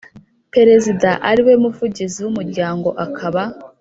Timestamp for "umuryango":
2.33-2.89